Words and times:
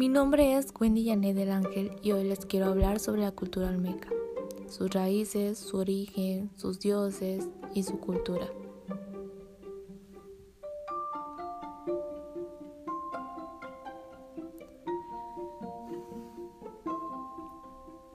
Mi 0.00 0.08
nombre 0.08 0.56
es 0.56 0.72
Wendy 0.80 1.04
Janet 1.04 1.36
del 1.36 1.50
Ángel 1.50 1.94
y 2.00 2.12
hoy 2.12 2.24
les 2.24 2.46
quiero 2.46 2.68
hablar 2.68 3.00
sobre 3.00 3.20
la 3.20 3.32
cultura 3.32 3.68
olmeca, 3.68 4.08
sus 4.66 4.88
raíces, 4.88 5.58
su 5.58 5.76
origen, 5.76 6.50
sus 6.56 6.80
dioses 6.80 7.50
y 7.74 7.82
su 7.82 8.00
cultura. 8.00 8.46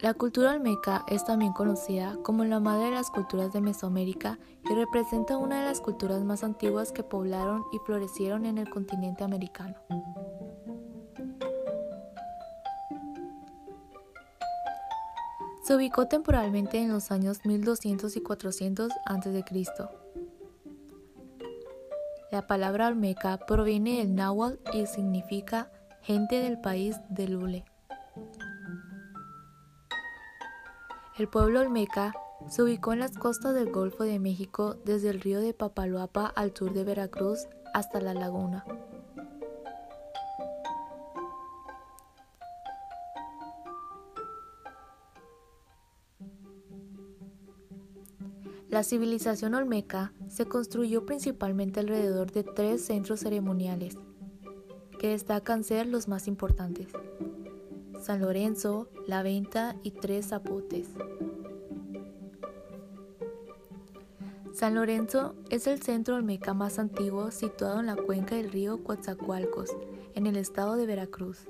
La 0.00 0.14
cultura 0.14 0.54
olmeca 0.54 1.04
es 1.06 1.24
también 1.24 1.52
conocida 1.52 2.16
como 2.24 2.44
la 2.44 2.58
madre 2.58 2.86
de 2.86 2.90
las 2.90 3.08
culturas 3.12 3.52
de 3.52 3.60
Mesoamérica 3.60 4.40
y 4.68 4.74
representa 4.74 5.36
una 5.36 5.60
de 5.60 5.66
las 5.66 5.80
culturas 5.80 6.24
más 6.24 6.42
antiguas 6.42 6.90
que 6.90 7.04
poblaron 7.04 7.62
y 7.72 7.78
florecieron 7.86 8.46
en 8.46 8.58
el 8.58 8.68
continente 8.68 9.22
americano. 9.22 9.76
Se 15.68 15.76
ubicó 15.76 16.08
temporalmente 16.08 16.78
en 16.78 16.90
los 16.90 17.10
años 17.10 17.44
1200 17.44 18.16
y 18.16 18.22
400 18.22 18.90
a.C. 19.04 19.44
La 22.32 22.46
palabra 22.46 22.88
olmeca 22.88 23.36
proviene 23.36 23.98
del 23.98 24.14
náhuatl 24.14 24.56
y 24.74 24.86
significa 24.86 25.70
gente 26.00 26.40
del 26.40 26.58
país 26.58 26.96
de 27.10 27.28
Lule. 27.28 27.64
El 31.18 31.28
pueblo 31.28 31.60
olmeca 31.60 32.14
se 32.48 32.62
ubicó 32.62 32.94
en 32.94 33.00
las 33.00 33.18
costas 33.18 33.54
del 33.54 33.70
Golfo 33.70 34.04
de 34.04 34.18
México 34.18 34.78
desde 34.86 35.10
el 35.10 35.20
río 35.20 35.38
de 35.38 35.52
Papaloapa 35.52 36.28
al 36.28 36.56
sur 36.56 36.72
de 36.72 36.84
Veracruz 36.84 37.46
hasta 37.74 38.00
la 38.00 38.14
laguna. 38.14 38.64
La 48.78 48.84
civilización 48.84 49.54
olmeca 49.54 50.12
se 50.28 50.46
construyó 50.46 51.04
principalmente 51.04 51.80
alrededor 51.80 52.30
de 52.30 52.44
tres 52.44 52.84
centros 52.84 53.18
ceremoniales, 53.18 53.98
que 55.00 55.08
destacan 55.08 55.64
ser 55.64 55.88
los 55.88 56.06
más 56.06 56.28
importantes. 56.28 56.86
San 58.00 58.20
Lorenzo, 58.20 58.88
La 59.08 59.24
Venta 59.24 59.74
y 59.82 59.90
Tres 59.90 60.28
Zapotes. 60.28 60.90
San 64.54 64.76
Lorenzo 64.76 65.34
es 65.50 65.66
el 65.66 65.82
centro 65.82 66.14
olmeca 66.14 66.54
más 66.54 66.78
antiguo 66.78 67.32
situado 67.32 67.80
en 67.80 67.86
la 67.86 67.96
cuenca 67.96 68.36
del 68.36 68.52
río 68.52 68.84
Coatzacoalcos, 68.84 69.76
en 70.14 70.28
el 70.28 70.36
estado 70.36 70.76
de 70.76 70.86
Veracruz, 70.86 71.48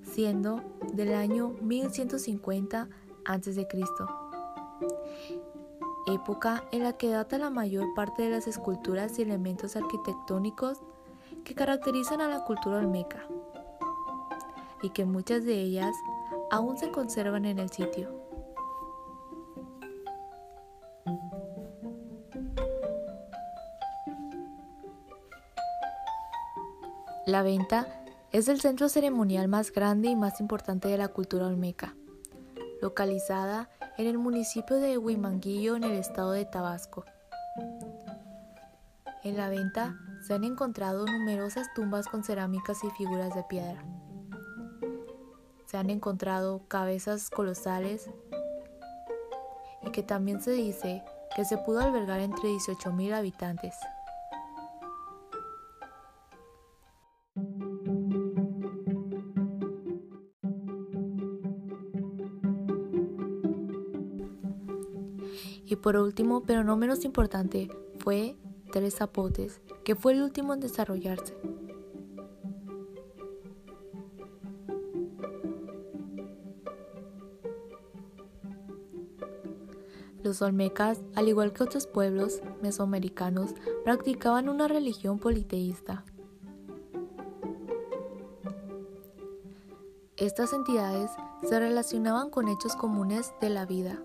siendo 0.00 0.62
del 0.94 1.12
año 1.12 1.50
1150 1.60 2.88
a.C., 3.26 3.68
época 6.06 6.64
en 6.72 6.82
la 6.82 6.94
que 6.94 7.08
data 7.08 7.38
la 7.38 7.50
mayor 7.50 7.94
parte 7.94 8.22
de 8.22 8.30
las 8.30 8.46
esculturas 8.46 9.18
y 9.18 9.22
elementos 9.22 9.76
arquitectónicos 9.76 10.78
que 11.44 11.54
caracterizan 11.54 12.20
a 12.20 12.28
la 12.28 12.44
cultura 12.44 12.78
olmeca 12.78 13.26
y 14.82 14.90
que 14.90 15.04
muchas 15.04 15.44
de 15.44 15.54
ellas 15.54 15.94
aún 16.50 16.78
se 16.78 16.90
conservan 16.90 17.44
en 17.44 17.58
el 17.58 17.70
sitio. 17.70 18.20
La 27.26 27.42
venta 27.42 27.86
es 28.32 28.48
el 28.48 28.60
centro 28.60 28.88
ceremonial 28.88 29.46
más 29.46 29.70
grande 29.70 30.08
y 30.08 30.16
más 30.16 30.40
importante 30.40 30.88
de 30.88 30.98
la 30.98 31.08
cultura 31.08 31.46
olmeca, 31.46 31.94
localizada 32.80 33.68
en 33.98 34.06
el 34.06 34.18
municipio 34.18 34.76
de 34.76 34.98
Huimanguillo 34.98 35.76
en 35.76 35.84
el 35.84 35.92
estado 35.92 36.32
de 36.32 36.44
Tabasco. 36.44 37.04
En 39.22 39.36
la 39.36 39.48
venta 39.48 39.96
se 40.26 40.34
han 40.34 40.44
encontrado 40.44 41.06
numerosas 41.06 41.66
tumbas 41.74 42.06
con 42.06 42.24
cerámicas 42.24 42.82
y 42.84 42.90
figuras 42.90 43.34
de 43.34 43.44
piedra 43.44 43.84
se 45.70 45.76
han 45.76 45.88
encontrado 45.88 46.66
cabezas 46.66 47.30
colosales 47.30 48.10
y 49.84 49.90
que 49.92 50.02
también 50.02 50.40
se 50.42 50.50
dice 50.50 51.04
que 51.36 51.44
se 51.44 51.58
pudo 51.58 51.78
albergar 51.78 52.18
entre 52.18 52.48
18.000 52.48 53.14
habitantes. 53.14 53.76
Por 65.80 65.96
último, 65.96 66.42
pero 66.42 66.64
no 66.64 66.76
menos 66.76 67.04
importante, 67.04 67.68
fue 67.98 68.36
Tres 68.72 68.96
Zapotes, 68.96 69.60
que 69.84 69.96
fue 69.96 70.12
el 70.12 70.22
último 70.22 70.54
en 70.54 70.60
desarrollarse. 70.60 71.34
Los 80.22 80.42
olmecas, 80.42 81.00
al 81.14 81.28
igual 81.28 81.52
que 81.52 81.64
otros 81.64 81.86
pueblos 81.86 82.42
mesoamericanos, 82.62 83.54
practicaban 83.84 84.48
una 84.48 84.68
religión 84.68 85.18
politeísta. 85.18 86.04
Estas 90.16 90.52
entidades 90.52 91.10
se 91.42 91.58
relacionaban 91.58 92.28
con 92.28 92.48
hechos 92.48 92.76
comunes 92.76 93.32
de 93.40 93.48
la 93.48 93.64
vida, 93.64 94.02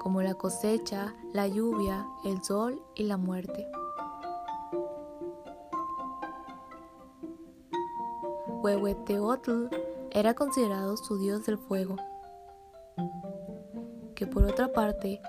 como 0.00 0.22
la 0.22 0.32
cosecha, 0.34 1.14
la 1.34 1.46
lluvia, 1.46 2.06
el 2.24 2.42
sol 2.42 2.82
y 2.94 3.04
la 3.04 3.18
muerte. 3.18 3.70
Huehueteotl 8.62 9.66
era 10.10 10.34
considerado 10.34 10.96
su 10.96 11.18
dios 11.18 11.44
del 11.44 11.58
fuego, 11.58 11.96
que 14.14 14.26
por 14.26 14.44
otra 14.44 14.72
parte 14.72 15.20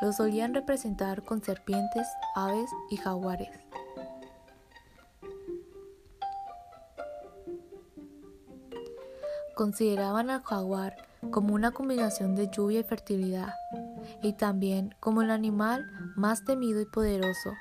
lo 0.00 0.12
solían 0.12 0.54
representar 0.54 1.22
con 1.22 1.42
serpientes, 1.42 2.08
aves 2.34 2.70
y 2.90 2.96
jaguares. 2.96 3.50
Consideraban 9.54 10.30
al 10.30 10.42
jaguar 10.42 10.96
como 11.30 11.54
una 11.54 11.72
combinación 11.72 12.34
de 12.34 12.48
lluvia 12.50 12.80
y 12.80 12.84
fertilidad, 12.84 13.54
y 14.24 14.32
también 14.32 14.94
como 15.00 15.20
el 15.20 15.30
animal 15.30 15.84
más 16.16 16.46
temido 16.46 16.80
y 16.80 16.86
poderoso, 16.86 17.52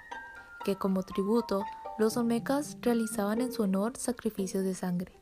que 0.63 0.77
como 0.77 1.03
tributo 1.03 1.65
los 1.99 2.15
olmecas 2.15 2.77
realizaban 2.81 3.41
en 3.41 3.51
su 3.51 3.63
honor 3.63 3.97
sacrificios 3.97 4.63
de 4.63 4.73
sangre. 4.73 5.19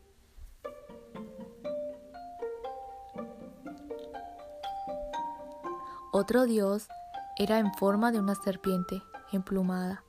Otro 6.12 6.46
dios 6.46 6.88
era 7.40 7.58
en 7.58 7.74
forma 7.74 8.12
de 8.12 8.20
una 8.20 8.36
serpiente 8.36 9.02
emplumada. 9.32 10.04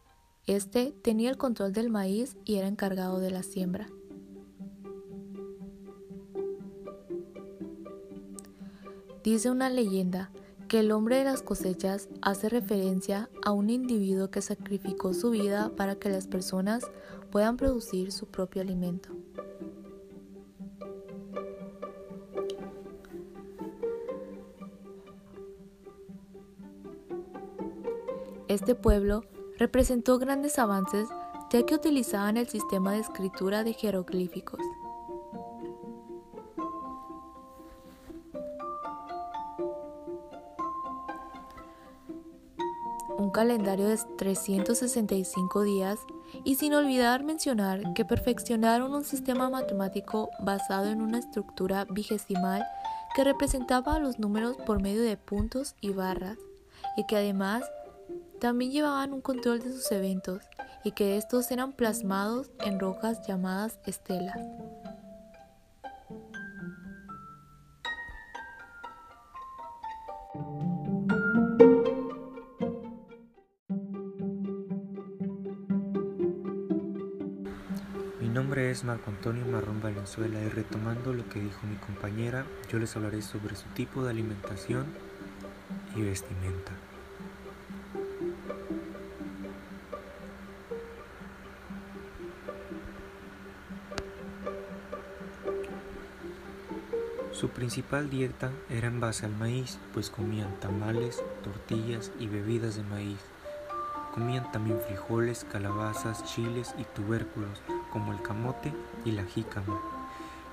Este 0.47 0.93
tenía 1.03 1.31
el 1.31 1.39
control 1.39 1.73
del 1.73 1.89
maíz 1.89 2.37
y 2.45 2.57
era 2.57 2.69
encargado 2.69 3.21
de 3.21 3.31
la 3.31 3.43
siembra. 3.43 3.89
Dice 9.25 9.51
una 9.51 9.71
leyenda 9.71 10.31
que 10.73 10.81
el 10.81 10.91
hombre 10.91 11.19
de 11.19 11.25
las 11.25 11.43
cosechas 11.43 12.09
hace 12.23 12.49
referencia 12.49 13.29
a 13.45 13.53
un 13.53 13.69
individuo 13.69 14.31
que 14.31 14.41
sacrificó 14.41 15.13
su 15.13 15.29
vida 15.29 15.71
para 15.77 15.97
que 15.97 16.09
las 16.09 16.27
personas 16.27 16.91
puedan 17.31 17.59
producir 17.59 18.11
su 18.11 18.25
propio 18.25 18.63
alimento. 18.63 19.11
Este 28.49 28.75
pueblo 28.75 29.27
representó 29.59 30.19
grandes 30.19 30.59
avances 30.59 31.07
ya 31.51 31.67
que 31.67 31.75
utilizaban 31.75 32.39
el 32.39 32.49
sistema 32.49 32.93
de 32.93 33.01
escritura 33.01 33.63
de 33.63 33.75
jeroglíficos. 33.75 34.63
Un 43.23 43.31
calendario 43.31 43.89
de 43.89 43.99
365 44.19 45.63
días 45.63 45.99
y 46.45 46.57
sin 46.57 46.75
olvidar 46.75 47.23
mencionar 47.23 47.95
que 47.95 48.05
perfeccionaron 48.05 48.93
un 48.93 49.05
sistema 49.05 49.49
matemático 49.49 50.31
basado 50.41 50.89
en 50.89 51.01
una 51.01 51.19
estructura 51.19 51.85
vigesimal 51.85 52.65
que 53.15 53.25
representaba 53.25 53.99
los 53.99 54.19
números 54.19 54.57
por 54.67 54.83
medio 54.83 55.03
de 55.03 55.17
puntos 55.17 55.75
y 55.81 55.91
barras 55.91 56.39
y 56.97 57.07
que 57.07 57.17
además 57.17 57.65
también 58.41 58.73
llevaban 58.73 59.13
un 59.13 59.21
control 59.21 59.61
de 59.61 59.73
sus 59.73 59.91
eventos 59.93 60.43
y 60.85 60.93
que 60.93 61.17
estos 61.17 61.51
eran 61.51 61.73
plasmados 61.73 62.51
en 62.65 62.81
rocas 62.81 63.27
llamadas 63.27 63.79
estelas. 63.87 64.39
Nombre 78.33 78.71
es 78.71 78.83
Marco 78.83 79.11
Antonio 79.11 79.45
Marrón 79.45 79.83
Valenzuela 79.83 80.41
y 80.41 80.49
retomando 80.49 81.13
lo 81.13 81.29
que 81.29 81.39
dijo 81.39 81.67
mi 81.67 81.77
compañera, 81.77 82.47
yo 82.71 82.79
les 82.79 82.97
hablaré 82.97 83.21
sobre 83.21 83.57
su 83.57 83.67
tipo 83.75 84.03
de 84.03 84.11
alimentación 84.11 84.87
y 85.95 86.01
vestimenta. 86.01 86.73
Su 97.33 97.51
principal 97.51 98.09
dieta 98.09 98.51
era 98.71 98.87
en 98.87 99.01
base 99.01 99.27
al 99.27 99.37
maíz, 99.37 99.79
pues 99.93 100.09
comían 100.09 100.59
tamales, 100.61 101.23
tortillas 101.45 102.13
y 102.19 102.29
bebidas 102.29 102.77
de 102.77 102.83
maíz. 102.85 103.19
Comían 104.15 104.51
también 104.53 104.81
frijoles, 104.81 105.45
calabazas, 105.51 106.25
chiles 106.25 106.75
y 106.79 106.85
tubérculos, 106.85 107.61
como 107.93 108.13
el 108.13 108.23
camote 108.23 108.73
y 109.05 109.13
la 109.13 109.25
jícama. 109.25 109.79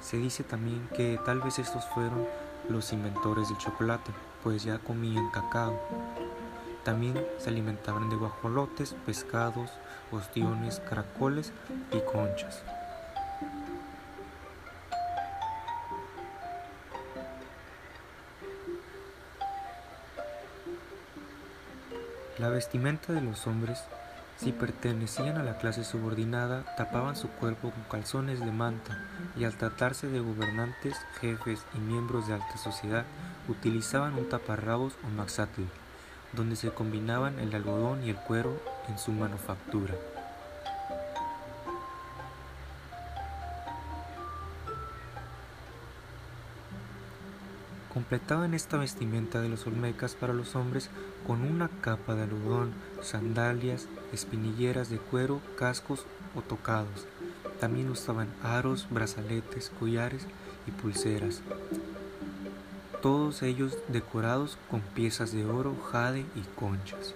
Se 0.01 0.17
dice 0.17 0.43
también 0.43 0.87
que 0.95 1.19
tal 1.25 1.41
vez 1.41 1.59
estos 1.59 1.85
fueron 1.87 2.25
los 2.69 2.93
inventores 2.93 3.49
del 3.49 3.57
chocolate, 3.57 4.11
pues 4.43 4.63
ya 4.63 4.79
comían 4.79 5.29
cacao. 5.31 5.79
También 6.83 7.25
se 7.37 7.49
alimentaban 7.49 8.09
de 8.09 8.15
guajolotes, 8.15 8.95
pescados, 9.05 9.69
ostiones, 10.11 10.79
caracoles 10.81 11.51
y 11.91 11.99
conchas. 11.99 12.63
La 22.37 22.47
vestimenta 22.47 23.11
de 23.11 23.19
los 23.19 23.45
hombres, 23.47 23.83
si 24.39 24.53
pertenecían 24.53 25.37
a 25.37 25.43
la 25.43 25.57
clase 25.57 25.83
subordinada, 25.83 26.63
tapaban 26.77 27.17
su 27.17 27.27
cuerpo 27.27 27.71
con 27.71 27.83
calzones 27.91 28.39
de 28.39 28.51
manta 28.51 28.97
y 29.37 29.43
al 29.43 29.57
tratarse 29.57 30.07
de 30.07 30.21
gobernantes, 30.21 30.95
jefes 31.19 31.59
y 31.75 31.79
miembros 31.79 32.27
de 32.27 32.35
alta 32.35 32.57
sociedad, 32.57 33.03
utilizaban 33.49 34.13
un 34.13 34.29
taparrabos 34.29 34.93
o 35.05 35.09
maxatl, 35.09 35.63
donde 36.31 36.55
se 36.55 36.69
combinaban 36.69 37.37
el 37.39 37.53
algodón 37.53 38.01
y 38.05 38.11
el 38.11 38.15
cuero 38.15 38.61
en 38.87 38.97
su 38.97 39.11
manufactura. 39.11 39.95
Completaban 47.99 48.53
esta 48.53 48.77
vestimenta 48.77 49.41
de 49.41 49.49
los 49.49 49.67
olmecas 49.67 50.15
para 50.15 50.33
los 50.33 50.55
hombres 50.55 50.89
con 51.27 51.41
una 51.41 51.67
capa 51.67 52.15
de 52.15 52.23
algodón, 52.23 52.71
sandalias, 53.01 53.89
espinilleras 54.13 54.89
de 54.89 54.99
cuero, 54.99 55.41
cascos 55.57 56.05
o 56.33 56.41
tocados. 56.41 57.05
También 57.59 57.89
usaban 57.89 58.29
aros, 58.41 58.87
brazaletes, 58.89 59.69
collares 59.77 60.25
y 60.65 60.71
pulseras. 60.71 61.41
Todos 63.01 63.43
ellos 63.43 63.77
decorados 63.89 64.57
con 64.71 64.79
piezas 64.79 65.33
de 65.33 65.45
oro, 65.45 65.75
jade 65.91 66.21
y 66.21 66.41
conchas. 66.55 67.13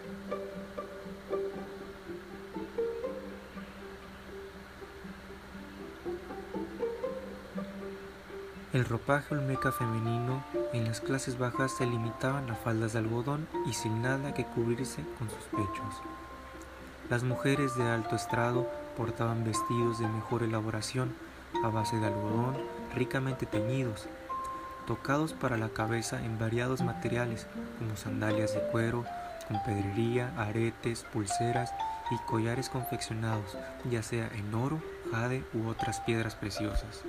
El 8.73 8.85
ropaje 8.85 9.35
olmeca 9.35 9.71
femenino 9.71 10.43
en 10.73 10.85
las 10.85 10.99
clases 10.99 11.37
bajas 11.37 11.77
se 11.77 11.85
limitaban 11.85 12.49
a 12.49 12.55
faldas 12.55 12.93
de 12.93 12.99
algodón 12.99 13.47
y 13.67 13.73
sin 13.73 14.01
nada 14.01 14.33
que 14.33 14.45
cubrirse 14.45 15.03
con 15.19 15.29
sus 15.29 15.43
pechos. 15.51 16.01
Las 17.07 17.21
mujeres 17.21 17.75
de 17.75 17.83
alto 17.83 18.15
estrado 18.15 18.67
portaban 18.97 19.43
vestidos 19.43 19.99
de 19.99 20.07
mejor 20.07 20.41
elaboración 20.41 21.13
a 21.63 21.67
base 21.67 21.97
de 21.97 22.07
algodón 22.07 22.57
ricamente 22.95 23.45
teñidos, 23.45 24.07
tocados 24.87 25.33
para 25.33 25.55
la 25.57 25.69
cabeza 25.69 26.25
en 26.25 26.39
variados 26.39 26.81
materiales 26.81 27.45
como 27.77 27.95
sandalias 27.95 28.55
de 28.55 28.61
cuero, 28.71 29.05
con 29.47 29.61
pedrería, 29.61 30.33
aretes, 30.35 31.03
pulseras 31.13 31.71
y 32.09 32.17
collares 32.25 32.69
confeccionados, 32.69 33.55
ya 33.91 34.01
sea 34.01 34.31
en 34.33 34.51
oro, 34.55 34.81
jade 35.11 35.43
u 35.53 35.67
otras 35.67 35.99
piedras 35.99 36.33
preciosas. 36.33 37.03